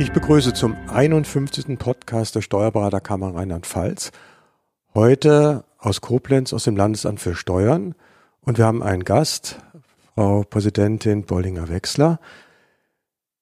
[0.00, 1.76] Ich begrüße zum 51.
[1.76, 4.12] Podcast der Steuerberaterkammer Rheinland-Pfalz.
[4.94, 7.96] Heute aus Koblenz, aus dem Landesamt für Steuern.
[8.40, 9.58] Und wir haben einen Gast,
[10.14, 12.20] Frau Präsidentin Bollinger-Wechsler.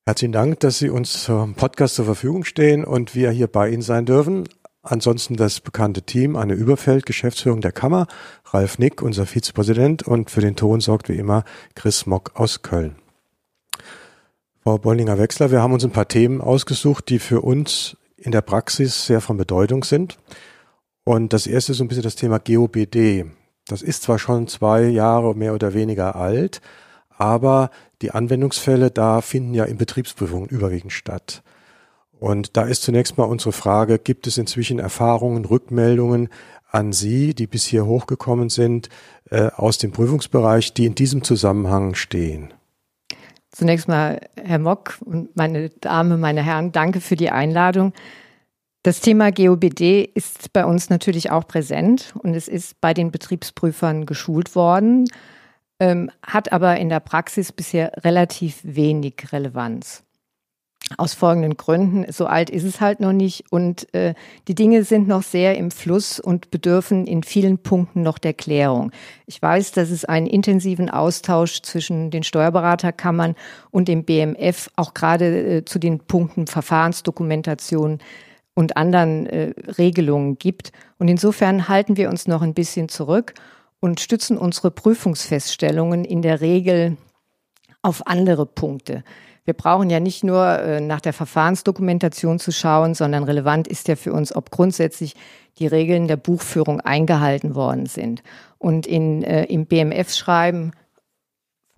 [0.07, 3.83] Herzlichen Dank, dass Sie uns zum Podcast zur Verfügung stehen und wir hier bei Ihnen
[3.83, 4.49] sein dürfen.
[4.83, 8.07] Ansonsten das bekannte Team, Anne Überfeld, Geschäftsführung der Kammer,
[8.47, 11.45] Ralf Nick, unser Vizepräsident und für den Ton sorgt wie immer
[11.75, 12.97] Chris Mock aus Köln.
[14.67, 19.07] Frau Bollinger-Wechsler, wir haben uns ein paar Themen ausgesucht, die für uns in der Praxis
[19.07, 20.19] sehr von Bedeutung sind.
[21.05, 23.27] Und das erste ist so ein bisschen das Thema GOBD.
[23.69, 26.63] Das ist zwar schon zwei Jahre mehr oder weniger alt,
[27.11, 27.71] aber
[28.03, 31.45] die Anwendungsfälle da finden ja in Betriebsprüfungen überwiegend statt.
[32.19, 36.29] Und da ist zunächst mal unsere Frage, gibt es inzwischen Erfahrungen, Rückmeldungen
[36.69, 38.89] an Sie, die bis hier hochgekommen sind,
[39.31, 42.53] äh, aus dem Prüfungsbereich, die in diesem Zusammenhang stehen?
[43.57, 47.95] Zunächst mal, Herr Mock und meine Damen, meine Herren, danke für die Einladung.
[48.83, 54.05] Das Thema GOBD ist bei uns natürlich auch präsent und es ist bei den Betriebsprüfern
[54.05, 55.09] geschult worden,
[55.81, 60.05] ähm, hat aber in der Praxis bisher relativ wenig Relevanz.
[60.99, 62.11] Aus folgenden Gründen.
[62.13, 64.15] So alt ist es halt noch nicht und äh,
[64.47, 68.93] die Dinge sind noch sehr im Fluss und bedürfen in vielen Punkten noch der Klärung.
[69.27, 73.35] Ich weiß, dass es einen intensiven Austausch zwischen den Steuerberaterkammern
[73.73, 77.99] und dem BMF auch gerade äh, zu den Punkten Verfahrensdokumentation
[78.55, 80.71] und anderen äh, Regelungen gibt.
[80.99, 83.35] Und insofern halten wir uns noch ein bisschen zurück
[83.81, 86.97] und stützen unsere Prüfungsfeststellungen in der Regel
[87.83, 89.05] auf andere Punkte.
[89.47, 93.97] Wir brauchen ja nicht nur äh, nach der Verfahrensdokumentation zu schauen, sondern relevant ist ja
[93.97, 95.15] für uns, ob grundsätzlich
[95.59, 98.23] die Regeln der Buchführung eingehalten worden sind.
[98.59, 100.73] Und in, äh, im BMF-Schreiben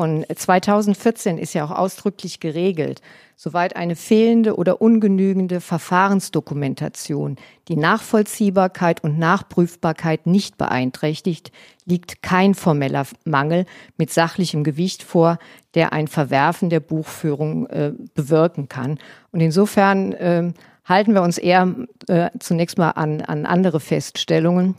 [0.00, 3.03] von 2014 ist ja auch ausdrücklich geregelt,
[3.41, 7.37] soweit eine fehlende oder ungenügende Verfahrensdokumentation
[7.69, 11.53] die Nachvollziehbarkeit und Nachprüfbarkeit nicht beeinträchtigt,
[11.84, 13.65] liegt kein formeller Mangel
[13.97, 15.38] mit sachlichem Gewicht vor,
[15.75, 18.98] der ein Verwerfen der Buchführung äh, bewirken kann.
[19.31, 20.53] Und insofern äh,
[20.84, 21.72] halten wir uns eher
[22.09, 24.75] äh, zunächst mal an, an andere Feststellungen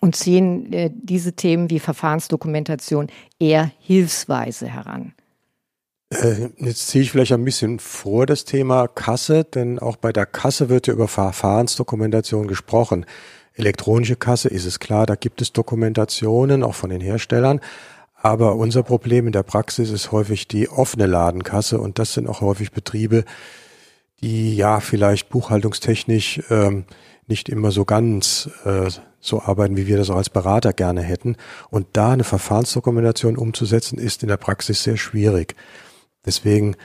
[0.00, 3.06] und ziehen äh, diese Themen wie Verfahrensdokumentation
[3.38, 5.12] eher hilfsweise heran.
[6.14, 10.26] Äh, jetzt ziehe ich vielleicht ein bisschen vor das Thema Kasse, denn auch bei der
[10.26, 13.06] Kasse wird ja über Verfahrensdokumentation gesprochen.
[13.54, 17.60] Elektronische Kasse ist es klar, da gibt es Dokumentationen auch von den Herstellern.
[18.16, 22.40] Aber unser Problem in der Praxis ist häufig die offene Ladenkasse und das sind auch
[22.40, 23.24] häufig Betriebe,
[24.22, 26.84] die ja vielleicht buchhaltungstechnisch ähm,
[27.26, 28.88] nicht immer so ganz äh,
[29.20, 31.36] so arbeiten, wie wir das auch als Berater gerne hätten.
[31.70, 35.54] Und da eine Verfahrensdokumentation umzusetzen, ist in der Praxis sehr schwierig.
[36.24, 36.76] Deswegen,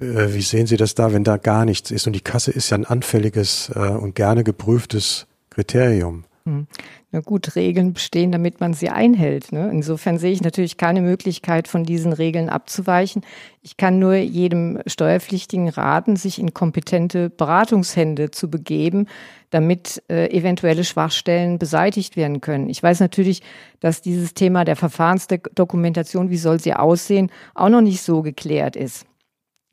[0.00, 2.06] äh, wie sehen Sie das da, wenn da gar nichts ist?
[2.06, 6.24] Und die Kasse ist ja ein anfälliges äh, und gerne geprüftes Kriterium.
[6.46, 6.68] Hm.
[7.10, 9.50] Na gut, Regeln bestehen, damit man sie einhält.
[9.50, 9.68] Ne?
[9.72, 13.22] Insofern sehe ich natürlich keine Möglichkeit, von diesen Regeln abzuweichen.
[13.62, 19.08] Ich kann nur jedem Steuerpflichtigen raten, sich in kompetente Beratungshände zu begeben,
[19.50, 22.68] damit äh, eventuelle Schwachstellen beseitigt werden können.
[22.68, 23.42] Ich weiß natürlich,
[23.80, 29.04] dass dieses Thema der Verfahrensdokumentation, wie soll sie aussehen, auch noch nicht so geklärt ist.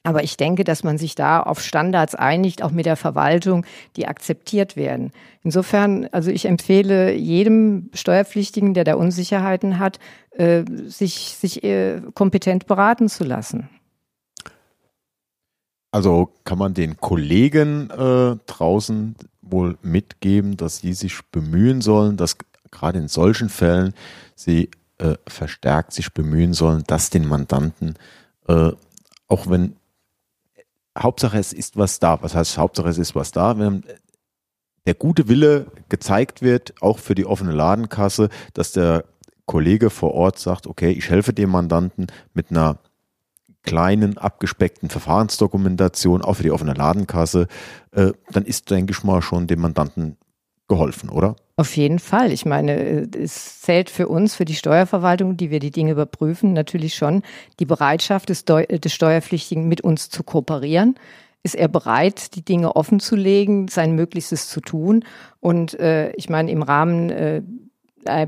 [0.06, 3.66] Aber ich denke, dass man sich da auf Standards einigt, auch mit der Verwaltung,
[3.96, 5.12] die akzeptiert werden.
[5.44, 10.00] Insofern, also ich empfehle jedem Steuerpflichtigen, der da Unsicherheiten hat,
[10.32, 13.70] äh, sich, sich äh, kompetent beraten zu lassen.
[15.92, 22.38] Also kann man den Kollegen äh, draußen wohl mitgeben, dass sie sich bemühen sollen, dass
[22.72, 23.94] gerade in solchen Fällen
[24.36, 27.94] sie äh, verstärkt sich bemühen sollen, dass den Mandanten,
[28.48, 28.72] äh,
[29.28, 29.76] auch wenn
[30.98, 32.22] Hauptsache es ist was da.
[32.22, 33.58] Was heißt Hauptsache es ist was da?
[33.58, 33.84] Wenn
[34.86, 39.06] der gute Wille gezeigt wird, auch für die offene Ladenkasse, dass der
[39.46, 42.80] Kollege vor Ort sagt, okay, ich helfe dem Mandanten mit einer
[43.64, 47.48] kleinen, abgespeckten Verfahrensdokumentation, auch für die offene Ladenkasse,
[47.92, 50.18] äh, dann ist, denke ich mal, schon dem Mandanten
[50.68, 51.36] geholfen, oder?
[51.56, 52.32] Auf jeden Fall.
[52.32, 56.96] Ich meine, es zählt für uns, für die Steuerverwaltung, die wir die Dinge überprüfen, natürlich
[56.96, 57.22] schon
[57.60, 60.96] die Bereitschaft des, des Steuerpflichtigen mit uns zu kooperieren.
[61.44, 65.06] Ist er bereit, die Dinge offen zu legen, sein Möglichstes zu tun?
[65.42, 67.44] Und äh, ich meine, im Rahmen äh,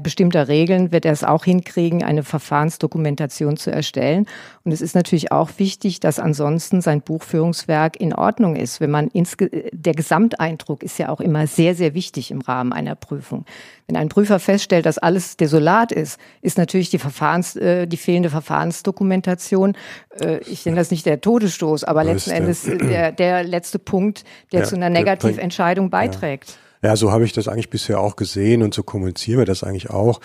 [0.01, 4.25] bestimmter Regeln wird er es auch hinkriegen, eine Verfahrensdokumentation zu erstellen.
[4.63, 8.81] Und es ist natürlich auch wichtig, dass ansonsten sein Buchführungswerk in Ordnung ist.
[8.81, 12.95] Wenn man ins, der Gesamteindruck ist ja auch immer sehr, sehr wichtig im Rahmen einer
[12.95, 13.45] Prüfung.
[13.87, 18.29] Wenn ein Prüfer feststellt, dass alles desolat ist, ist natürlich die Verfahrens, äh, die fehlende
[18.29, 19.75] Verfahrensdokumentation,
[20.19, 24.61] äh, ich nenne das nicht der Todesstoß, aber letzten Endes der, der letzte Punkt, der
[24.61, 26.49] ja, zu einer Negativentscheidung beiträgt.
[26.49, 26.64] Ja.
[26.85, 29.89] Ja, so habe ich das eigentlich bisher auch gesehen und so kommunizieren wir das eigentlich
[29.89, 30.21] auch.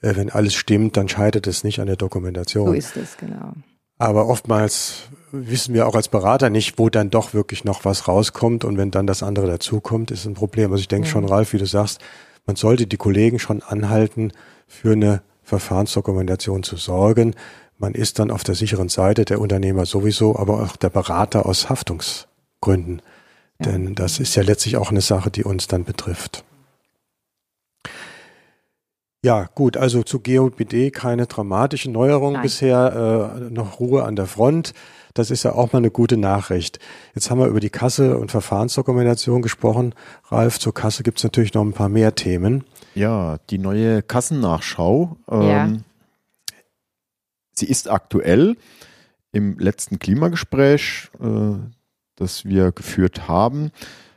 [0.00, 2.68] Äh, wenn alles stimmt, dann scheitert es nicht an der Dokumentation.
[2.68, 3.52] So ist es, genau.
[3.98, 5.02] Aber oftmals
[5.32, 8.90] wissen wir auch als Berater nicht, wo dann doch wirklich noch was rauskommt und wenn
[8.90, 10.72] dann das andere dazukommt, ist ein Problem.
[10.72, 11.12] Also ich denke ja.
[11.12, 12.00] schon, Ralf, wie du sagst,
[12.46, 14.32] man sollte die Kollegen schon anhalten,
[14.66, 17.34] für eine Verfahrensdokumentation zu sorgen.
[17.76, 21.68] Man ist dann auf der sicheren Seite, der Unternehmer sowieso, aber auch der Berater aus
[21.68, 23.02] Haftungsgründen.
[23.58, 26.44] Denn das ist ja letztlich auch eine Sache, die uns dann betrifft.
[29.24, 34.74] Ja, gut, also zu GOBD keine dramatischen Neuerungen bisher, äh, noch Ruhe an der Front.
[35.12, 36.78] Das ist ja auch mal eine gute Nachricht.
[37.16, 39.92] Jetzt haben wir über die Kasse und Verfahrensdokumentation gesprochen.
[40.28, 42.62] Ralf, zur Kasse gibt es natürlich noch ein paar mehr Themen.
[42.94, 45.16] Ja, die neue Kassennachschau.
[45.28, 45.72] Ähm, ja.
[47.52, 48.56] Sie ist aktuell.
[49.32, 51.54] Im letzten Klimagespräch, äh,
[52.18, 53.70] das wir geführt haben,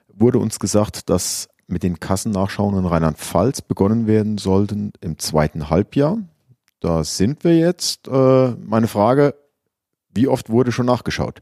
[0.07, 6.17] wurde uns gesagt, dass mit den Kassennachschauen in Rheinland-Pfalz begonnen werden sollten im zweiten Halbjahr.
[6.79, 8.07] Da sind wir jetzt.
[8.07, 9.35] Äh, meine Frage,
[10.13, 11.39] wie oft wurde schon nachgeschaut?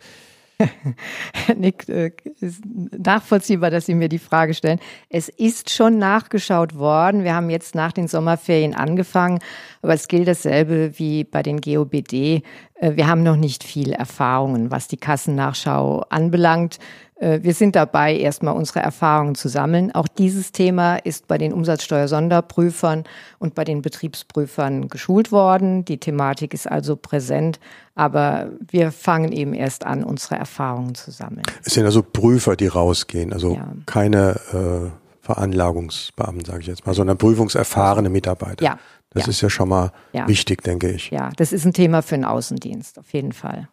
[1.57, 2.11] Nick, äh,
[2.41, 4.79] ist nachvollziehbar, dass Sie mir die Frage stellen.
[5.09, 7.23] Es ist schon nachgeschaut worden.
[7.23, 9.39] Wir haben jetzt nach den Sommerferien angefangen,
[9.81, 12.43] aber es gilt dasselbe wie bei den GOBD.
[12.75, 16.79] Äh, wir haben noch nicht viel Erfahrungen, was die Kassennachschau anbelangt.
[17.19, 19.93] Äh, wir sind dabei, erstmal unsere Erfahrungen zu sammeln.
[19.93, 23.03] Auch dieses Thema ist bei den Umsatzsteuersonderprüfern
[23.37, 25.85] und bei den Betriebsprüfern geschult worden.
[25.85, 27.59] Die Thematik ist also präsent,
[27.95, 31.43] aber wir fangen eben erst an, unsere Erfahrungen zu sammeln.
[31.63, 33.67] Es sind also Prüfer, die rausgehen, also ja.
[33.85, 34.89] keine äh,
[35.21, 38.63] Veranlagungsbeamten, sage ich jetzt mal, sondern prüfungserfahrene Mitarbeiter.
[38.63, 38.79] Ja.
[39.11, 39.29] Das ja.
[39.29, 39.91] ist ja schon mal
[40.27, 41.09] wichtig, denke ich.
[41.09, 43.67] Ja, das ist ein Thema für den Außendienst, auf jeden Fall.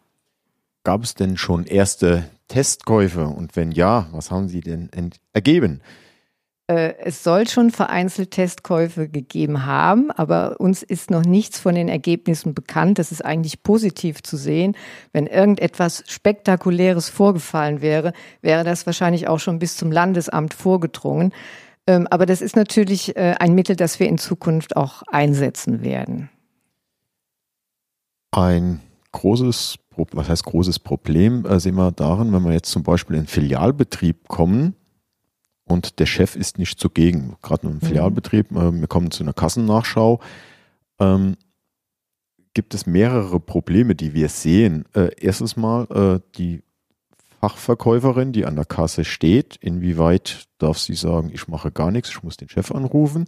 [0.87, 3.27] Gab es denn schon erste Testkäufe?
[3.27, 4.89] Und wenn ja, was haben sie denn
[5.33, 5.81] ergeben?
[6.67, 11.89] Äh, es soll schon vereinzelt Testkäufe gegeben haben, aber uns ist noch nichts von den
[11.89, 12.99] Ergebnissen bekannt.
[12.99, 14.77] Das ist eigentlich positiv zu sehen.
[15.11, 21.33] Wenn irgendetwas Spektakuläres vorgefallen wäre, wäre das wahrscheinlich auch schon bis zum Landesamt vorgedrungen.
[21.85, 26.29] Ähm, aber das ist natürlich äh, ein Mittel, das wir in Zukunft auch einsetzen werden.
[28.31, 28.79] Ein
[29.11, 33.27] großes, was heißt großes Problem, äh, sehen wir darin, wenn wir jetzt zum Beispiel in
[33.27, 34.75] Filialbetrieb kommen
[35.65, 37.81] und der Chef ist nicht zugegen, gerade im mhm.
[37.81, 40.19] Filialbetrieb, äh, wir kommen zu einer Kassennachschau,
[40.99, 41.37] ähm,
[42.53, 44.85] gibt es mehrere Probleme, die wir sehen.
[44.93, 46.63] Äh, erstens mal äh, die
[47.39, 52.23] Fachverkäuferin, die an der Kasse steht, inwieweit darf sie sagen, ich mache gar nichts, ich
[52.23, 53.25] muss den Chef anrufen,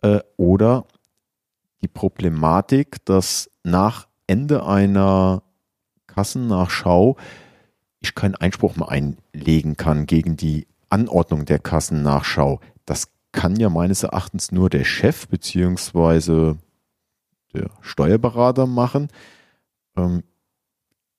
[0.00, 0.86] äh, oder
[1.82, 5.42] die Problematik, dass nach Ende einer
[6.16, 7.16] Kassennachschau
[8.00, 12.60] ich keinen Einspruch mehr einlegen kann gegen die Anordnung der Kassennachschau.
[12.84, 16.56] Das kann ja meines Erachtens nur der Chef beziehungsweise
[17.52, 19.08] der Steuerberater machen.
[19.96, 20.22] Ähm,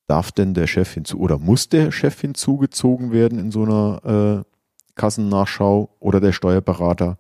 [0.08, 4.52] darf denn der Chef hinzu oder muss der Chef hinzugezogen werden in so einer äh,
[4.96, 7.18] Kassennachschau oder der Steuerberater?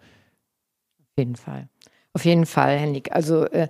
[0.99, 1.69] Auf jeden Fall.
[2.13, 3.11] Auf jeden Fall, Henrik.
[3.11, 3.67] Also äh,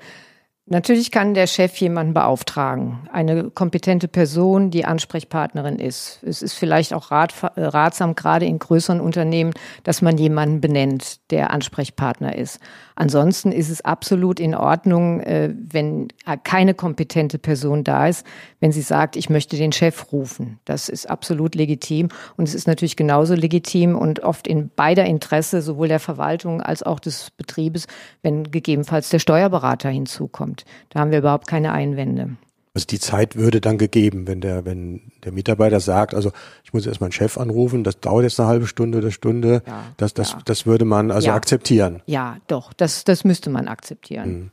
[0.70, 6.20] Natürlich kann der Chef jemanden beauftragen, eine kompetente Person, die Ansprechpartnerin ist.
[6.24, 11.32] Es ist vielleicht auch rat, äh, ratsam, gerade in größeren Unternehmen, dass man jemanden benennt,
[11.32, 12.60] der Ansprechpartner ist.
[12.96, 16.10] Ansonsten ist es absolut in Ordnung, äh, wenn
[16.44, 18.26] keine kompetente Person da ist,
[18.60, 20.60] wenn sie sagt, ich möchte den Chef rufen.
[20.66, 25.62] Das ist absolut legitim und es ist natürlich genauso legitim und oft in beider Interesse,
[25.62, 27.88] sowohl der Verwaltung als auch des Betriebes,
[28.22, 30.57] wenn gegebenenfalls der Steuerberater hinzukommt.
[30.90, 32.38] Da haben wir überhaupt keine Einwände.
[32.74, 36.32] Also die Zeit würde dann gegeben, wenn der, wenn der Mitarbeiter sagt, also
[36.64, 39.84] ich muss erst meinen Chef anrufen, das dauert jetzt eine halbe Stunde oder Stunde, ja,
[39.98, 40.40] das, das, ja.
[40.46, 41.34] das würde man also ja.
[41.34, 42.04] akzeptieren.
[42.06, 44.30] Ja, doch, das, das müsste man akzeptieren.
[44.30, 44.52] Mhm.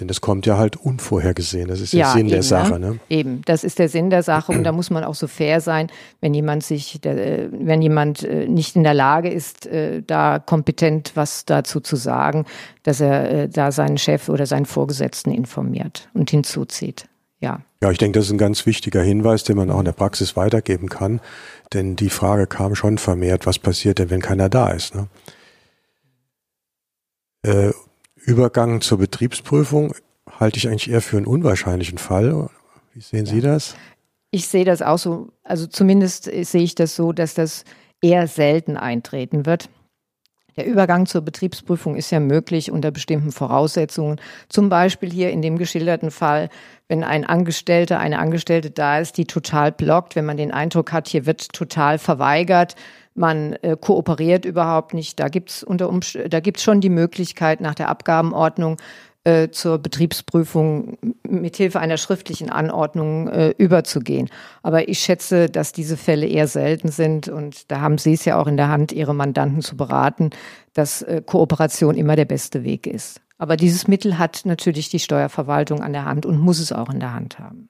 [0.00, 1.68] Denn das kommt ja halt unvorhergesehen.
[1.68, 2.78] Das ist der Sinn eben, der Sache.
[2.78, 3.00] Ne?
[3.08, 5.88] Eben, das ist der Sinn der Sache und da muss man auch so fair sein,
[6.20, 11.12] wenn jemand sich, der, wenn jemand äh, nicht in der Lage ist, äh, da kompetent
[11.14, 12.46] was dazu zu sagen,
[12.82, 17.08] dass er äh, da seinen Chef oder seinen Vorgesetzten informiert und hinzuzieht
[17.40, 17.60] ja.
[17.80, 20.36] Ja, ich denke, das ist ein ganz wichtiger Hinweis, den man auch in der Praxis
[20.36, 21.20] weitergeben kann.
[21.72, 24.94] Denn die Frage kam schon vermehrt, was passiert denn, wenn keiner da ist?
[24.94, 25.08] Ne?
[27.42, 27.72] Äh,
[28.28, 29.94] Übergang zur Betriebsprüfung
[30.38, 32.50] halte ich eigentlich eher für einen unwahrscheinlichen Fall.
[32.92, 33.32] Wie sehen ja.
[33.32, 33.74] Sie das?
[34.30, 37.64] Ich sehe das auch so, also zumindest sehe ich das so, dass das
[38.02, 39.70] eher selten eintreten wird.
[40.58, 44.20] Der Übergang zur Betriebsprüfung ist ja möglich unter bestimmten Voraussetzungen.
[44.50, 46.50] Zum Beispiel hier in dem geschilderten Fall,
[46.88, 51.08] wenn ein Angestellter, eine Angestellte da ist, die total blockt, wenn man den Eindruck hat,
[51.08, 52.74] hier wird total verweigert,
[53.18, 55.20] man äh, kooperiert überhaupt nicht.
[55.20, 55.90] Da gibt's unter
[56.28, 58.78] da gibt's schon die Möglichkeit nach der Abgabenordnung
[59.24, 60.96] äh, zur Betriebsprüfung
[61.28, 64.30] mithilfe einer schriftlichen Anordnung äh, überzugehen.
[64.62, 68.40] Aber ich schätze, dass diese Fälle eher selten sind und da haben Sie es ja
[68.40, 70.30] auch in der Hand, Ihre Mandanten zu beraten,
[70.72, 73.20] dass äh, Kooperation immer der beste Weg ist.
[73.38, 77.00] Aber dieses Mittel hat natürlich die Steuerverwaltung an der Hand und muss es auch in
[77.00, 77.68] der Hand haben.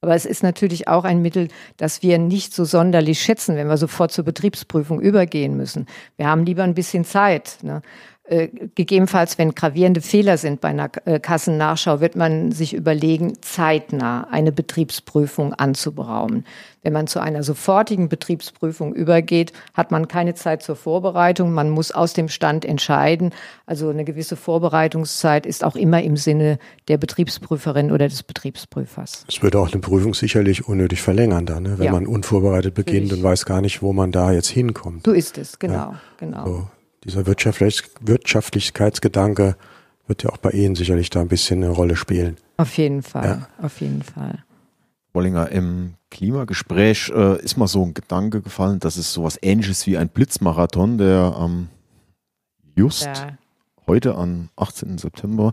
[0.00, 3.76] Aber es ist natürlich auch ein Mittel, das wir nicht so sonderlich schätzen, wenn wir
[3.76, 5.86] sofort zur Betriebsprüfung übergehen müssen.
[6.16, 7.58] Wir haben lieber ein bisschen Zeit.
[7.62, 7.82] Ne?
[8.28, 14.26] Äh, gegebenenfalls, wenn gravierende Fehler sind bei einer äh, Kassennachschau, wird man sich überlegen, zeitnah
[14.32, 16.44] eine Betriebsprüfung anzuberaumen.
[16.82, 21.52] Wenn man zu einer sofortigen Betriebsprüfung übergeht, hat man keine Zeit zur Vorbereitung.
[21.52, 23.30] Man muss aus dem Stand entscheiden.
[23.64, 29.24] Also eine gewisse Vorbereitungszeit ist auch immer im Sinne der Betriebsprüferin oder des Betriebsprüfers.
[29.28, 31.78] Es würde auch eine Prüfung sicherlich unnötig verlängern, dann, ne?
[31.78, 31.92] wenn ja.
[31.92, 35.06] man unvorbereitet beginnt und weiß gar nicht, wo man da jetzt hinkommt.
[35.06, 36.00] So ist es, genau, ja.
[36.18, 36.46] genau.
[36.46, 36.66] So
[37.06, 39.56] dieser Wirtschaftlich Wirtschaftlichkeitsgedanke
[40.06, 42.36] wird ja auch bei Ihnen sicherlich da ein bisschen eine Rolle spielen.
[42.56, 43.64] Auf jeden Fall, ja.
[43.64, 44.44] auf jeden Fall.
[45.12, 49.96] Bollinger, im Klimagespräch äh, ist mal so ein Gedanke gefallen, dass es sowas ähnliches wie
[49.96, 51.68] ein Blitzmarathon, der am ähm,
[52.76, 53.38] just ja.
[53.86, 54.98] heute am 18.
[54.98, 55.52] September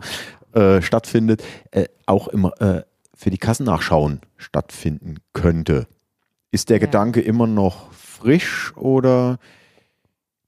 [0.52, 2.82] äh, stattfindet, äh, auch immer äh,
[3.14, 5.86] für die Kassennachschauen stattfinden könnte.
[6.50, 6.86] Ist der ja.
[6.86, 9.38] Gedanke immer noch frisch oder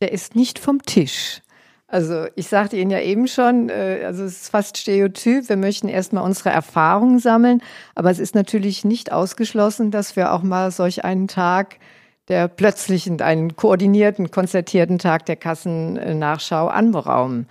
[0.01, 1.43] der ist nicht vom Tisch.
[1.89, 5.89] Also ich sagte Ihnen ja eben schon, äh, also es ist fast stereotyp, wir möchten
[5.89, 7.63] erstmal unsere Erfahrungen sammeln,
[7.95, 11.77] aber es ist natürlich nicht ausgeschlossen, dass wir auch mal solch einen Tag
[12.27, 17.47] der plötzlichen, einen koordinierten, konzertierten Tag der Kassennachschau anberaumen.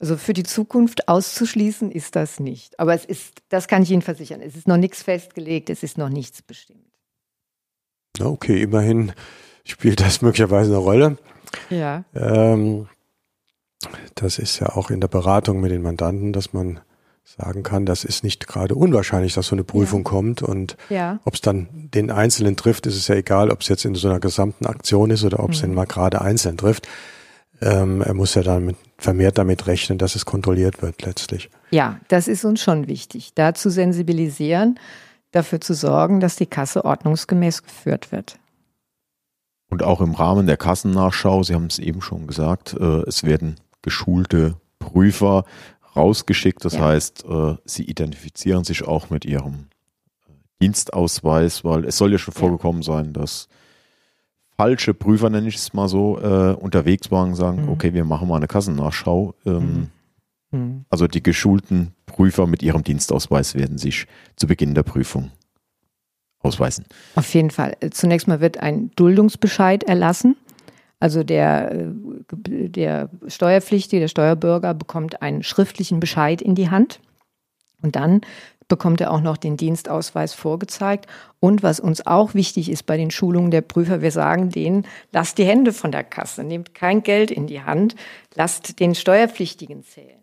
[0.00, 2.78] Also für die Zukunft auszuschließen ist das nicht.
[2.80, 5.96] Aber es ist, das kann ich Ihnen versichern, es ist noch nichts festgelegt, es ist
[5.96, 6.80] noch nichts bestimmt.
[8.20, 9.12] Okay, immerhin
[9.64, 11.18] spielt das möglicherweise eine Rolle.
[11.70, 12.04] Ja.
[12.14, 12.88] Ähm,
[14.14, 16.80] das ist ja auch in der Beratung mit den Mandanten, dass man
[17.24, 20.10] sagen kann, das ist nicht gerade unwahrscheinlich, dass so eine Prüfung ja.
[20.10, 21.18] kommt und ja.
[21.24, 24.08] ob es dann den Einzelnen trifft, ist es ja egal, ob es jetzt in so
[24.08, 25.70] einer gesamten Aktion ist oder ob es mhm.
[25.70, 26.86] ihn mal gerade einzeln trifft.
[27.60, 31.50] Ähm, er muss ja dann mit, vermehrt damit rechnen, dass es kontrolliert wird letztlich.
[31.70, 34.78] Ja, das ist uns schon wichtig, da zu sensibilisieren,
[35.32, 38.38] dafür zu sorgen, dass die Kasse ordnungsgemäß geführt wird.
[39.68, 43.56] Und auch im Rahmen der Kassennachschau, Sie haben es eben schon gesagt, äh, es werden
[43.82, 45.44] geschulte Prüfer
[45.96, 46.64] rausgeschickt.
[46.64, 46.84] Das ja.
[46.84, 49.68] heißt, äh, sie identifizieren sich auch mit ihrem
[50.26, 50.32] äh,
[50.62, 52.40] Dienstausweis, weil es soll ja schon ja.
[52.40, 53.48] vorgekommen sein, dass
[54.56, 57.68] falsche Prüfer, nenne ich es mal so, äh, unterwegs waren und sagen, mhm.
[57.70, 59.34] okay, wir machen mal eine Kassennachschau.
[59.44, 59.90] Ähm,
[60.52, 60.58] mhm.
[60.58, 60.84] Mhm.
[60.88, 64.06] Also die geschulten Prüfer mit ihrem Dienstausweis werden sich
[64.36, 65.30] zu Beginn der Prüfung
[66.46, 66.84] ausweisen.
[67.14, 67.76] Auf jeden Fall.
[67.90, 70.36] Zunächst mal wird ein Duldungsbescheid erlassen.
[70.98, 77.00] Also der, äh, der Steuerpflichtige, der Steuerbürger bekommt einen schriftlichen Bescheid in die Hand.
[77.82, 78.22] Und dann
[78.68, 81.06] bekommt er auch noch den Dienstausweis vorgezeigt.
[81.40, 85.38] Und was uns auch wichtig ist bei den Schulungen der Prüfer, wir sagen denen, lasst
[85.38, 87.94] die Hände von der Kasse, nehmt kein Geld in die Hand,
[88.34, 90.15] lasst den Steuerpflichtigen zählen.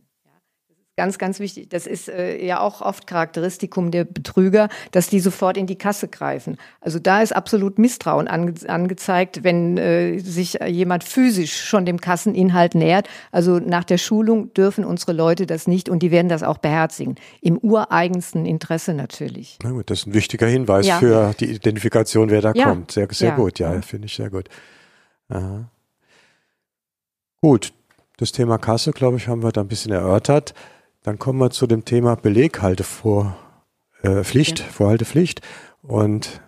[0.95, 1.69] Ganz, ganz wichtig.
[1.69, 6.07] Das ist äh, ja auch oft Charakteristikum der Betrüger, dass die sofort in die Kasse
[6.07, 6.57] greifen.
[6.81, 12.75] Also da ist absolut Misstrauen ange angezeigt, wenn äh, sich jemand physisch schon dem Kasseninhalt
[12.75, 13.07] nähert.
[13.31, 17.15] Also nach der Schulung dürfen unsere Leute das nicht und die werden das auch beherzigen.
[17.41, 19.57] Im ureigensten Interesse natürlich.
[19.63, 20.99] Na gut, das ist ein wichtiger Hinweis ja.
[20.99, 22.65] für die Identifikation, wer da ja.
[22.65, 22.91] kommt.
[22.91, 23.35] Sehr, sehr ja.
[23.35, 24.47] gut, ja, finde ich sehr gut.
[25.29, 25.71] Aha.
[27.41, 27.73] Gut,
[28.17, 30.53] das Thema Kasse, glaube ich, haben wir da ein bisschen erörtert.
[31.03, 33.35] Dann kommen wir zu dem Thema Beleghaltepflicht,
[34.03, 34.65] äh, Pflicht, ja.
[34.65, 35.41] Vorhaltepflicht.
[35.81, 36.41] Und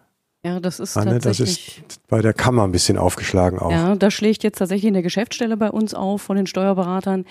[0.45, 3.71] ja, das ist Anne, das ist bei der Kammer ein bisschen aufgeschlagen auch.
[3.71, 7.25] Ja, das schlägt jetzt tatsächlich in der Geschäftsstelle bei uns auf von den Steuerberatern.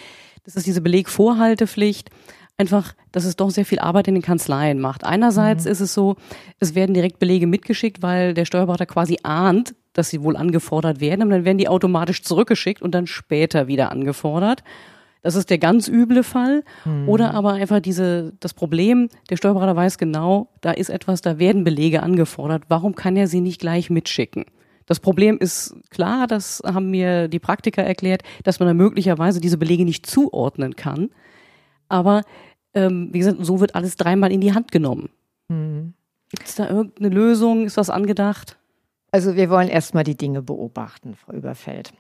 [0.45, 2.11] Das ist diese Belegvorhaltepflicht.
[2.57, 5.03] Einfach, dass es doch sehr viel Arbeit in den Kanzleien macht.
[5.03, 5.71] Einerseits mhm.
[5.73, 6.17] ist es so,
[6.61, 11.23] es werden direkt Belege mitgeschickt, weil der Steuerberater quasi ahnt, dass sie wohl angefordert werden.
[11.23, 14.63] Und dann werden die automatisch zurückgeschickt und dann später wieder angefordert.
[15.25, 16.65] Das ist der ganz üble Fall.
[16.85, 17.09] Mhm.
[17.09, 21.65] Oder aber einfach diese, das Problem, der Steuerberater weiß genau, da ist etwas, da werden
[21.65, 22.65] Belege angefordert.
[22.69, 24.45] Warum kann er sie nicht gleich mitschicken?
[24.85, 29.57] Das Problem ist klar, das haben mir die Praktiker erklärt, dass man da möglicherweise diese
[29.57, 31.09] Belege nicht zuordnen kann.
[31.89, 32.21] Aber
[32.75, 35.09] ähm, wie gesagt, so wird alles dreimal in die Hand genommen.
[35.49, 35.95] Mhm.
[36.29, 37.65] Gibt es da irgendeine Lösung?
[37.65, 38.59] Ist was angedacht?
[39.11, 41.95] Also wir wollen erstmal die Dinge beobachten, Frau Überfeld.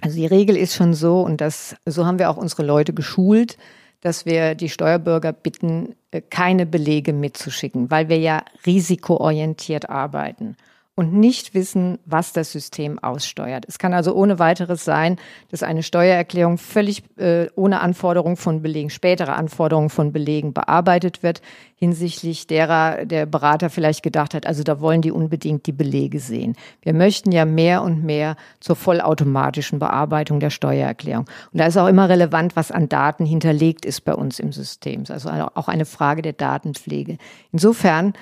[0.00, 3.56] Also die Regel ist schon so, und das, so haben wir auch unsere Leute geschult,
[4.00, 10.56] dass wir die Steuerbürger bitten, äh, keine Belege mitzuschicken, weil wir ja risikoorientiert arbeiten
[10.96, 13.66] und nicht wissen, was das System aussteuert.
[13.68, 15.18] Es kann also ohne weiteres sein,
[15.50, 21.42] dass eine Steuererklärung völlig äh, ohne Anforderung von Belegen, spätere Anforderungen von Belegen bearbeitet wird,
[21.74, 26.56] hinsichtlich derer der Berater vielleicht gedacht hat, also da wollen die unbedingt die Belege sehen.
[26.80, 31.26] Wir möchten ja mehr und mehr zur vollautomatischen Bearbeitung der Steuererklärung.
[31.52, 35.04] Und da ist auch immer relevant, was an Daten hinterlegt ist bei uns im System.
[35.10, 37.18] Also auch eine Frage der Datenpflege.
[37.52, 38.14] Insofern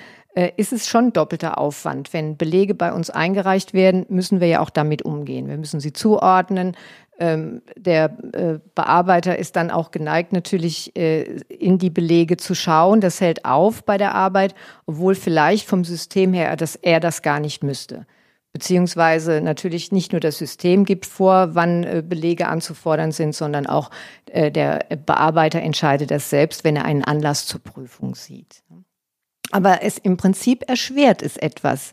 [0.57, 2.13] ist es schon doppelter Aufwand.
[2.13, 5.47] Wenn Belege bei uns eingereicht werden, müssen wir ja auch damit umgehen.
[5.49, 6.77] Wir müssen sie zuordnen.
[7.17, 13.01] Ähm, der äh, Bearbeiter ist dann auch geneigt, natürlich äh, in die Belege zu schauen.
[13.01, 14.55] Das hält auf bei der Arbeit,
[14.87, 18.07] obwohl vielleicht vom System her, dass er das gar nicht müsste.
[18.53, 23.91] Beziehungsweise natürlich nicht nur das System gibt vor, wann Belege anzufordern sind, sondern auch
[24.33, 28.63] der Bearbeiter entscheidet das selbst, wenn er einen Anlass zur Prüfung sieht.
[29.55, 31.93] Aber es im Prinzip erschwert es etwas,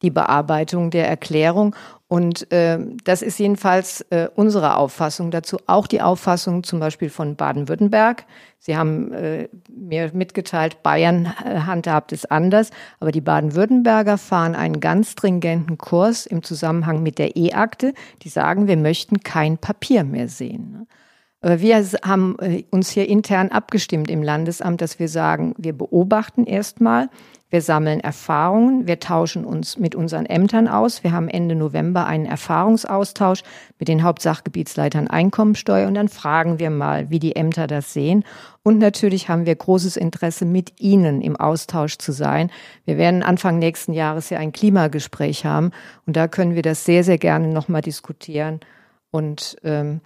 [0.00, 1.76] die Bearbeitung der Erklärung.
[2.08, 7.36] Und äh, das ist jedenfalls äh, unsere Auffassung dazu, auch die Auffassung zum Beispiel von
[7.36, 8.24] Baden-Württemberg.
[8.58, 15.10] Sie haben äh, mir mitgeteilt, Bayern handhabt es anders, aber die Baden-Württemberger fahren einen ganz
[15.10, 17.92] stringenten Kurs im Zusammenhang mit der E-Akte.
[18.22, 20.86] Die sagen, wir möchten kein Papier mehr sehen.
[21.42, 27.08] Wir haben äh, uns hier intern abgestimmt im Landesamt, dass wir sagen, wir beobachten erstmal,
[27.50, 31.02] wir sammeln Erfahrungen, wir tauschen uns mit unseren Ämtern aus.
[31.02, 33.42] Wir haben Ende November einen Erfahrungsaustausch
[33.78, 38.24] mit den Hauptsachgebietsleitern Einkommensteuer und dann fragen wir mal, wie die Ämter das sehen.
[38.62, 42.50] Und natürlich haben wir großes Interesse, mit Ihnen im Austausch zu sein.
[42.84, 45.72] Wir werden Anfang nächsten Jahres ja ein Klimagespräch haben
[46.06, 48.60] und da können wir das sehr, sehr gerne nochmal diskutieren.
[49.10, 50.00] Und ähm,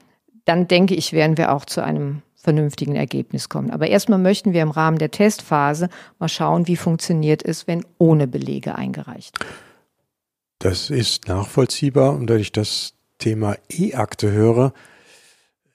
[0.46, 3.70] dann denke ich, werden wir auch zu einem vernünftigen Ergebnis kommen.
[3.70, 8.28] Aber erstmal möchten wir im Rahmen der Testphase mal schauen, wie funktioniert es, wenn ohne
[8.28, 9.50] Belege eingereicht wird.
[10.60, 14.72] Das ist nachvollziehbar und wenn ich das Thema E-Akte höre,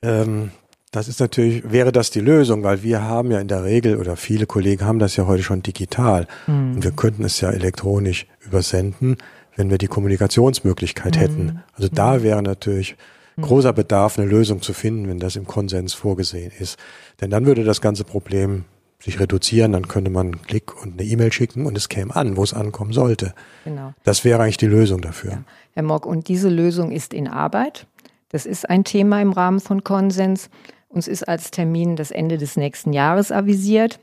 [0.02, 0.52] ähm,
[0.92, 4.16] das ist natürlich, wäre das die Lösung, weil wir haben ja in der Regel oder
[4.16, 6.76] viele Kollegen haben das ja heute schon digital mhm.
[6.76, 9.18] und wir könnten es ja elektronisch übersenden,
[9.56, 11.20] wenn wir die Kommunikationsmöglichkeit mhm.
[11.20, 11.64] hätten.
[11.74, 12.24] Also da mhm.
[12.24, 12.96] wäre natürlich.
[13.40, 16.78] Großer Bedarf, eine Lösung zu finden, wenn das im Konsens vorgesehen ist.
[17.22, 18.66] Denn dann würde das ganze Problem
[19.00, 22.38] sich reduzieren, dann könnte man einen Klick und eine E-Mail schicken und es käme an,
[22.38, 23.34] wo es ankommen sollte.
[23.66, 23.94] Genau.
[24.04, 25.32] Das wäre eigentlich die Lösung dafür.
[25.32, 25.44] Ja.
[25.74, 27.88] Herr Mock, und diese Lösung ist in Arbeit.
[28.30, 30.50] Das ist ein Thema im Rahmen von Konsens.
[30.88, 34.00] Uns ist als Termin das Ende des nächsten Jahres avisiert.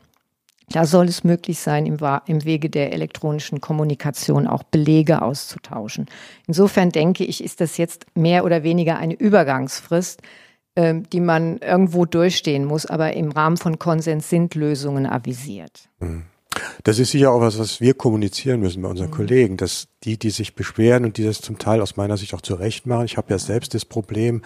[0.72, 6.06] Da soll es möglich sein, im, im, Wege der elektronischen Kommunikation auch Belege auszutauschen.
[6.46, 10.20] Insofern denke ich, ist das jetzt mehr oder weniger eine Übergangsfrist,
[10.74, 12.86] äh, die man irgendwo durchstehen muss.
[12.86, 15.88] Aber im Rahmen von Konsens sind Lösungen avisiert.
[16.00, 16.24] Hm.
[16.84, 19.14] Das ist sicher auch was, was wir kommunizieren müssen bei unseren mhm.
[19.14, 22.40] Kollegen, dass die, die sich beschweren und die das zum Teil aus meiner Sicht auch
[22.40, 23.04] zurecht machen.
[23.04, 24.42] Ich habe ja selbst das Problem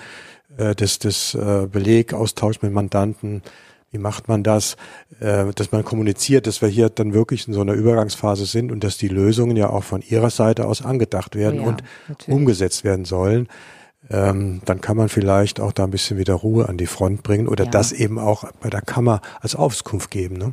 [0.56, 3.42] äh, des, des äh, Belegaustauschs mit Mandanten
[3.92, 4.76] wie macht man das,
[5.20, 8.82] äh, dass man kommuniziert, dass wir hier dann wirklich in so einer Übergangsphase sind und
[8.82, 12.36] dass die Lösungen ja auch von Ihrer Seite aus angedacht werden ja, und natürlich.
[12.36, 13.48] umgesetzt werden sollen.
[14.10, 17.46] Ähm, dann kann man vielleicht auch da ein bisschen wieder Ruhe an die Front bringen
[17.46, 17.70] oder ja.
[17.70, 20.52] das eben auch bei der Kammer als Auskunft geben, ne?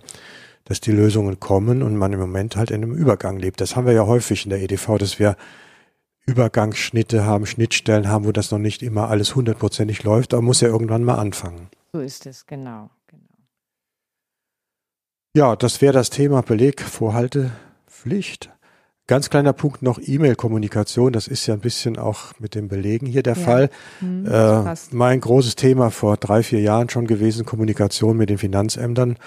[0.66, 3.60] dass die Lösungen kommen und man im Moment halt in einem Übergang lebt.
[3.60, 5.36] Das haben wir ja häufig in der EDV, dass wir
[6.28, 10.68] Übergangsschnitte haben, Schnittstellen haben, wo das noch nicht immer alles hundertprozentig läuft, aber muss ja
[10.68, 11.70] irgendwann mal anfangen.
[11.92, 12.92] So ist es, genau.
[15.36, 18.50] Ja, das wäre das Thema Belegvorhaltepflicht.
[19.06, 21.14] Ganz kleiner Punkt noch E-Mail-Kommunikation.
[21.14, 23.44] Das ist ja ein bisschen auch mit dem Belegen hier der ja.
[23.44, 23.70] Fall.
[24.00, 29.18] Hm, äh, mein großes Thema vor drei, vier Jahren schon gewesen, Kommunikation mit den Finanzämtern,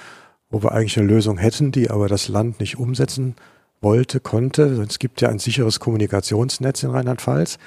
[0.51, 3.37] wo wir eigentlich eine Lösung hätten, die aber das Land nicht umsetzen
[3.81, 4.87] wollte, konnte.
[4.89, 7.59] Es gibt ja ein sicheres Kommunikationsnetz in Rheinland-Pfalz.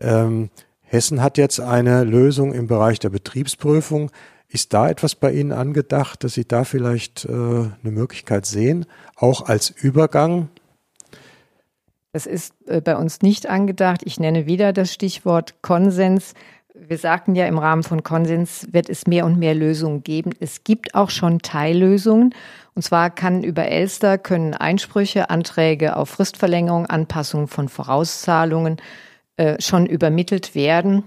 [0.00, 0.50] Ähm,
[0.82, 4.10] Hessen hat jetzt eine Lösung im Bereich der Betriebsprüfung.
[4.50, 9.42] Ist da etwas bei Ihnen angedacht, dass Sie da vielleicht äh, eine Möglichkeit sehen, auch
[9.46, 10.48] als Übergang?
[12.12, 14.00] Das ist äh, bei uns nicht angedacht.
[14.04, 16.32] Ich nenne wieder das Stichwort Konsens.
[16.74, 20.30] Wir sagten ja, im Rahmen von Konsens wird es mehr und mehr Lösungen geben.
[20.40, 22.34] Es gibt auch schon Teillösungen.
[22.74, 28.78] Und zwar kann über Elster können Einsprüche, Anträge auf Fristverlängerung, Anpassung von Vorauszahlungen
[29.36, 31.04] äh, schon übermittelt werden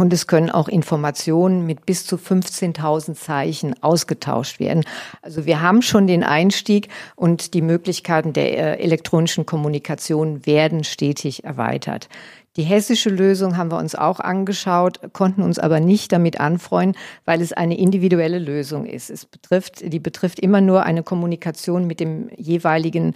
[0.00, 4.82] Und es können auch Informationen mit bis zu 15.000 Zeichen ausgetauscht werden.
[5.20, 11.44] Also wir haben schon den Einstieg und die Möglichkeiten der äh, elektronischen Kommunikation werden stetig
[11.44, 12.08] erweitert.
[12.56, 17.42] Die hessische Lösung haben wir uns auch angeschaut, konnten uns aber nicht damit anfreuen, weil
[17.42, 19.10] es eine individuelle Lösung ist.
[19.10, 23.14] Es betrifft, die betrifft immer nur eine Kommunikation mit dem jeweiligen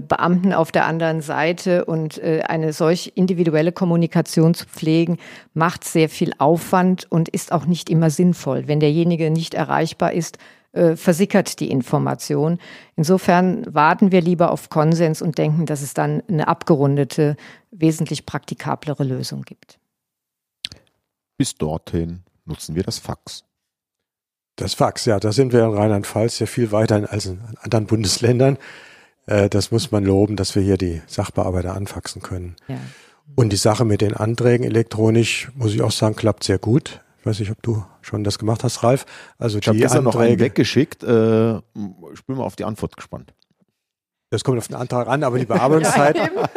[0.00, 5.18] Beamten auf der anderen Seite und äh, eine solch individuelle Kommunikation zu pflegen,
[5.54, 8.66] macht sehr viel Aufwand und ist auch nicht immer sinnvoll.
[8.66, 10.38] Wenn derjenige nicht erreichbar ist,
[10.72, 12.58] äh, versickert die Information.
[12.94, 17.36] Insofern warten wir lieber auf Konsens und denken, dass es dann eine abgerundete,
[17.70, 19.78] wesentlich praktikablere Lösung gibt.
[21.36, 23.44] Bis dorthin nutzen wir das Fax.
[24.56, 28.58] Das Fax, ja, da sind wir in Rheinland-Pfalz ja viel weiter als in anderen Bundesländern.
[29.28, 32.56] Äh, das muss man loben, dass wir hier die Sachbearbeiter anfaxen können.
[32.66, 32.78] Ja.
[33.34, 37.02] Und die Sache mit den Anträgen elektronisch, muss ich auch sagen, klappt sehr gut.
[37.20, 39.04] Ich weiß nicht, ob du schon das gemacht hast, Ralf.
[39.38, 41.02] Also ich habe gestern Anträge, noch einen weggeschickt.
[41.04, 43.34] Äh, ich bin mal auf die Antwort gespannt.
[44.30, 46.16] Das kommt auf den Antrag an, aber die Bearbeitungszeit.
[46.16, 46.28] Ja,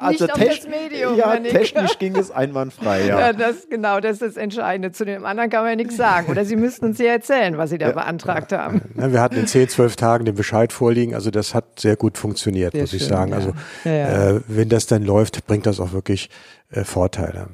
[0.00, 3.06] also das Medium, ja, technisch ging es einwandfrei.
[3.06, 3.20] Ja.
[3.20, 4.90] ja, das genau, das ist das Entscheidende.
[4.90, 6.28] Zu dem anderen kann man ja nichts sagen.
[6.28, 8.82] Oder Sie müssten uns ja erzählen, was Sie da ja, beantragt haben.
[8.94, 11.14] Wir hatten in 10, 12 Tagen den Bescheid vorliegen.
[11.14, 13.32] Also das hat sehr gut funktioniert, sehr muss schön, ich sagen.
[13.32, 13.52] Also
[13.84, 16.30] äh, wenn das dann läuft, bringt das auch wirklich
[16.72, 17.48] äh, Vorteile.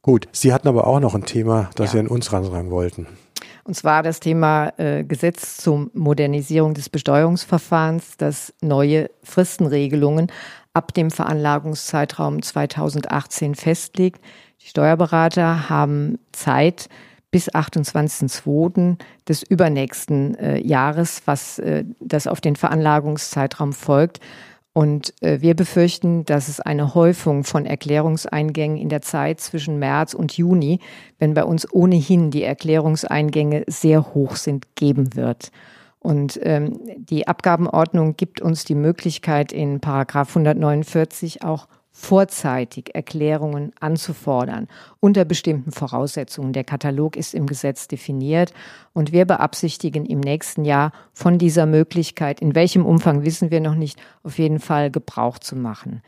[0.00, 3.06] Gut, Sie hatten aber auch noch ein Thema, das Sie an uns rantragen wollten.
[3.64, 10.30] Und zwar das Thema äh, Gesetz zur Modernisierung des Besteuerungsverfahrens, das neue Fristenregelungen
[10.74, 14.20] ab dem Veranlagungszeitraum 2018 festlegt.
[14.60, 16.88] Die Steuerberater haben Zeit
[17.30, 18.96] bis 28.02.
[19.26, 24.20] des übernächsten äh, Jahres, was äh, das auf den Veranlagungszeitraum folgt,
[24.74, 30.14] und äh, wir befürchten, dass es eine Häufung von Erklärungseingängen in der Zeit zwischen März
[30.14, 30.80] und Juni,
[31.18, 35.52] wenn bei uns ohnehin die Erklärungseingänge sehr hoch sind, geben wird.
[36.00, 44.66] Und ähm, die Abgabenordnung gibt uns die Möglichkeit, in Paragraph 149 auch vorzeitig Erklärungen anzufordern
[44.98, 46.52] unter bestimmten Voraussetzungen.
[46.52, 48.52] Der Katalog ist im Gesetz definiert
[48.92, 53.76] und wir beabsichtigen im nächsten Jahr von dieser Möglichkeit, in welchem Umfang wissen wir noch
[53.76, 56.02] nicht, auf jeden Fall Gebrauch zu machen.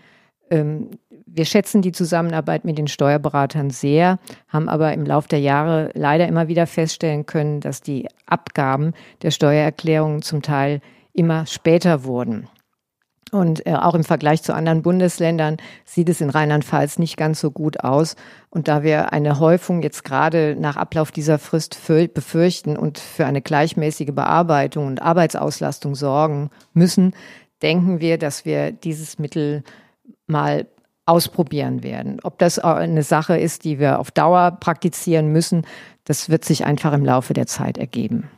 [0.51, 0.91] Ähm,
[1.25, 4.19] wir schätzen die Zusammenarbeit mit den Steuerberatern sehr,
[4.49, 9.31] haben aber im Laufe der Jahre leider immer wieder feststellen können, dass die Abgaben der
[9.31, 10.81] Steuererklärungen zum Teil
[11.13, 12.49] immer später wurden.
[13.33, 17.51] Und äh, auch im Vergleich zu anderen Bundesländern sieht es in Rheinland-Pfalz nicht ganz so
[17.51, 18.15] gut aus.
[18.51, 21.79] Und da wir eine Häufung jetzt gerade nach Ablauf dieser Frist
[22.15, 27.15] befürchten und für eine gleichmäßige Bearbeitung und Arbeitsauslastung sorgen müssen,
[27.63, 29.65] denken wir, dass wir dieses Mittel
[30.29, 30.67] mal
[31.05, 32.21] ausprobieren werden.
[32.23, 35.67] Ob das eine Sache ist, die wir auf Dauer praktizieren müssen,
[36.05, 38.29] das wird sich einfach im Laufe der Zeit ergeben.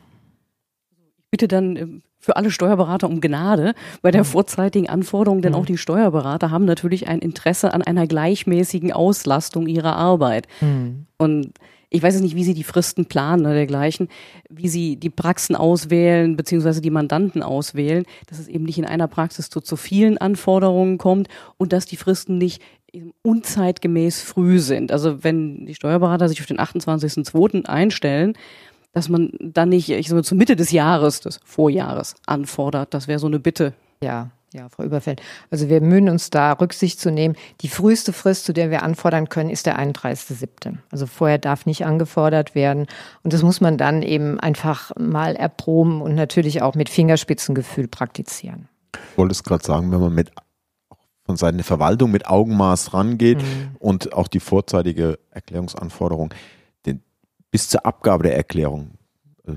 [1.31, 4.27] Bitte dann ähm, für alle Steuerberater um Gnade bei der mhm.
[4.27, 5.59] vorzeitigen Anforderung, denn mhm.
[5.59, 10.47] auch die Steuerberater haben natürlich ein Interesse an einer gleichmäßigen Auslastung ihrer Arbeit.
[10.59, 11.05] Mhm.
[11.17, 11.53] Und
[11.89, 14.09] ich weiß jetzt nicht, wie sie die Fristen planen oder dergleichen,
[14.49, 19.07] wie sie die Praxen auswählen, beziehungsweise die Mandanten auswählen, dass es eben nicht in einer
[19.07, 22.61] Praxis zu zu vielen Anforderungen kommt und dass die Fristen nicht
[23.21, 24.91] unzeitgemäß früh sind.
[24.91, 27.65] Also wenn die Steuerberater sich auf den 28.02.
[27.65, 28.33] einstellen
[28.91, 32.93] dass man dann nicht, ich sag mal, zur Mitte des Jahres, des Vorjahres anfordert.
[32.93, 33.73] Das wäre so eine Bitte.
[34.03, 35.21] Ja, ja, Frau Überfeld.
[35.51, 37.35] Also wir mühen uns da Rücksicht zu nehmen.
[37.61, 40.77] Die früheste Frist, zu der wir anfordern können, ist der 31.7.
[40.91, 42.87] Also vorher darf nicht angefordert werden.
[43.23, 48.67] Und das muss man dann eben einfach mal erproben und natürlich auch mit Fingerspitzengefühl praktizieren.
[49.11, 50.31] Ich wollte es gerade sagen, wenn man mit
[51.25, 53.75] von Seiten der Verwaltung mit Augenmaß rangeht mhm.
[53.77, 56.33] und auch die vorzeitige Erklärungsanforderung,
[57.51, 58.91] bis zur Abgabe der Erklärung.
[59.45, 59.55] Äh,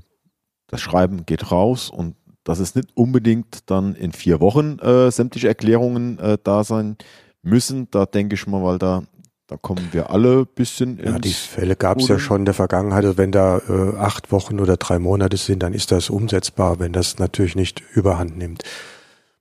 [0.69, 5.49] das Schreiben geht raus und dass es nicht unbedingt dann in vier Wochen äh, sämtliche
[5.49, 6.97] Erklärungen äh, da sein
[7.43, 7.89] müssen.
[7.91, 9.05] Da denke ich mal, weil da,
[9.47, 12.55] da kommen wir alle ein bisschen Ja, die Fälle gab es ja schon in der
[12.55, 13.05] Vergangenheit.
[13.05, 16.93] Also wenn da äh, acht Wochen oder drei Monate sind, dann ist das umsetzbar, wenn
[16.93, 18.65] das natürlich nicht überhand nimmt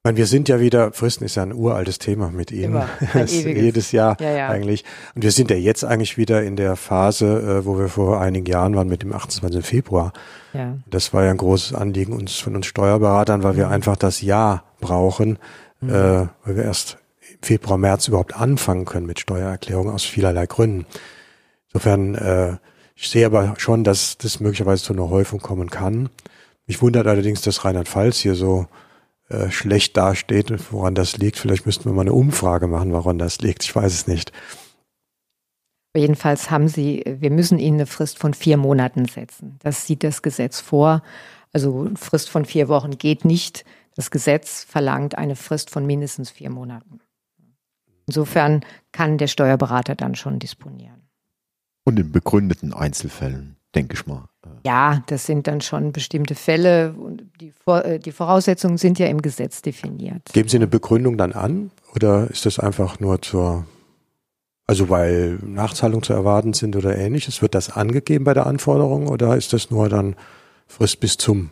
[0.04, 2.74] meine, wir sind ja wieder, Fristen ist ja ein uraltes Thema mit Ihnen.
[2.74, 2.90] Immer,
[3.26, 4.50] jedes Jahr ja, ja.
[4.50, 4.84] eigentlich.
[5.16, 8.46] Und wir sind ja jetzt eigentlich wieder in der Phase, äh, wo wir vor einigen
[8.48, 9.64] Jahren waren mit dem 28.
[9.64, 10.14] Februar.
[10.54, 10.78] Ja.
[10.90, 13.74] Das war ja ein großes Anliegen uns von uns Steuerberatern, weil wir mhm.
[13.74, 15.38] einfach das Jahr brauchen,
[15.82, 15.90] mhm.
[15.90, 16.98] äh, weil wir erst
[17.30, 20.88] im Februar, März überhaupt anfangen können mit Steuererklärungen aus vielerlei Gründen.
[21.68, 22.58] Insofern, äh,
[22.96, 26.10] ich sehe aber schon, dass das möglicherweise zu einer Häufung kommen kann.
[26.66, 28.68] Mich wundert allerdings, dass Rheinland-Pfalz hier so
[29.32, 31.38] äh, schlecht dasteht, woran das liegt.
[31.38, 33.64] Vielleicht müssten wir mal eine Umfrage machen, woran das liegt.
[33.64, 34.32] Ich weiß es nicht.
[35.96, 39.58] Jedenfalls haben sie, wir müssen ihnen eine Frist von vier Monaten setzen.
[39.60, 41.02] Das sieht das Gesetz vor.
[41.54, 43.66] Also Frist von vier Wochen geht nicht.
[43.96, 47.00] Das Gesetz verlangt eine Frist von mindestens vier Monaten.
[48.08, 51.02] Insofern kann der Steuerberater dann schon disponieren.
[51.84, 54.28] Und in begründeten Einzelfällen, denke ich mal.
[54.46, 56.96] Äh, ja, das sind dann schon bestimmte Fälle.
[57.40, 60.22] Die, äh, die Voraussetzungen sind ja im Gesetz definiert.
[60.34, 63.66] Geben Sie eine Begründung dann an oder ist das einfach nur zur,
[64.68, 67.42] also weil Nachzahlungen zu erwarten sind oder ähnliches?
[67.42, 70.16] Wird das angegeben bei der Anforderung oder ist das nur dann
[70.68, 71.52] Frist bis zum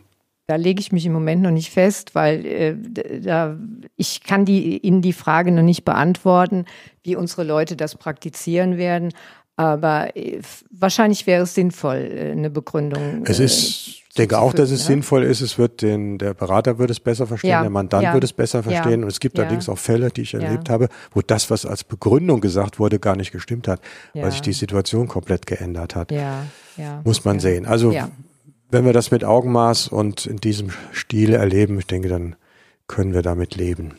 [0.50, 2.74] da lege ich mich im Moment noch nicht fest, weil äh,
[3.20, 3.56] da,
[3.96, 6.64] ich kann die, Ihnen die Frage noch nicht beantworten,
[7.04, 9.12] wie unsere Leute das praktizieren werden.
[9.60, 13.24] Aber äh, wahrscheinlich wäre es sinnvoll, äh, eine Begründung.
[13.26, 14.86] Es ist, ich äh, denke auch, dass es ja?
[14.86, 15.42] sinnvoll ist.
[15.42, 18.32] Es wird den, der Berater wird es besser verstehen, ja, der Mandant ja, wird es
[18.32, 19.02] besser verstehen.
[19.02, 22.40] Und es gibt allerdings auch Fälle, die ich erlebt habe, wo das, was als Begründung
[22.40, 23.82] gesagt wurde, gar nicht gestimmt hat,
[24.14, 26.10] weil sich die Situation komplett geändert hat.
[27.04, 27.66] Muss man sehen.
[27.66, 27.94] Also
[28.70, 32.36] wenn wir das mit Augenmaß und in diesem Stil erleben, ich denke, dann
[32.86, 33.94] können wir damit leben.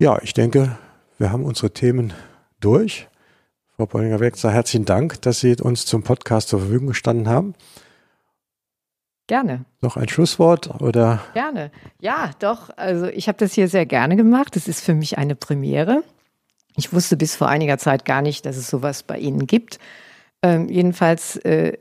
[0.00, 0.76] Ja, ich denke,
[1.18, 2.12] wir haben unsere Themen
[2.58, 3.06] durch.
[3.76, 7.54] Frau Bollinger-Wegzer, herzlichen Dank, dass Sie uns zum Podcast zur Verfügung gestanden haben.
[9.26, 9.64] Gerne.
[9.80, 11.24] Noch ein Schlusswort oder?
[11.32, 11.72] Gerne.
[12.00, 12.70] Ja, doch.
[12.76, 14.54] Also ich habe das hier sehr gerne gemacht.
[14.56, 16.04] Es ist für mich eine Premiere.
[16.76, 19.80] Ich wusste bis vor einiger Zeit gar nicht, dass es sowas bei Ihnen gibt.
[20.42, 21.72] Ähm, jedenfalls äh,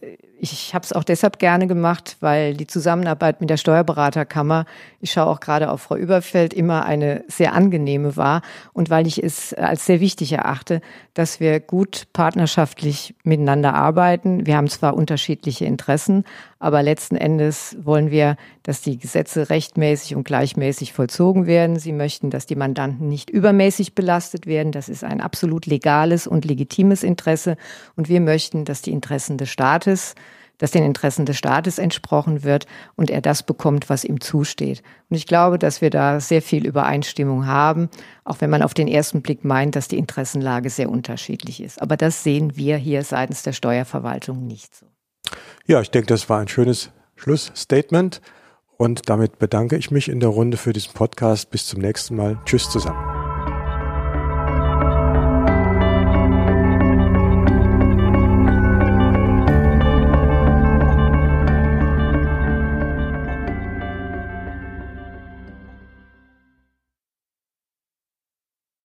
[0.51, 4.65] ich habe es auch deshalb gerne gemacht, weil die Zusammenarbeit mit der Steuerberaterkammer,
[4.99, 8.41] ich schaue auch gerade auf Frau Überfeld, immer eine sehr angenehme war
[8.73, 10.81] und weil ich es als sehr wichtig erachte,
[11.13, 14.45] dass wir gut partnerschaftlich miteinander arbeiten.
[14.45, 16.25] Wir haben zwar unterschiedliche Interessen,
[16.59, 21.77] aber letzten Endes wollen wir, dass die Gesetze rechtmäßig und gleichmäßig vollzogen werden.
[21.77, 24.71] Sie möchten, dass die Mandanten nicht übermäßig belastet werden.
[24.71, 27.57] Das ist ein absolut legales und legitimes Interesse.
[27.95, 30.15] Und wir möchten, dass die Interessen des Staates
[30.57, 34.81] dass den Interessen des Staates entsprochen wird und er das bekommt, was ihm zusteht.
[35.09, 37.89] Und ich glaube, dass wir da sehr viel Übereinstimmung haben,
[38.23, 41.81] auch wenn man auf den ersten Blick meint, dass die Interessenlage sehr unterschiedlich ist.
[41.81, 44.85] Aber das sehen wir hier seitens der Steuerverwaltung nicht so.
[45.65, 48.21] Ja, ich denke, das war ein schönes Schlussstatement.
[48.77, 51.51] Und damit bedanke ich mich in der Runde für diesen Podcast.
[51.51, 52.39] Bis zum nächsten Mal.
[52.45, 53.12] Tschüss zusammen.